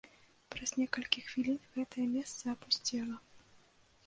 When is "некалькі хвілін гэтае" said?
0.81-2.07